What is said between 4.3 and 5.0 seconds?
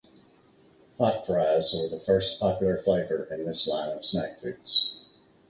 foods.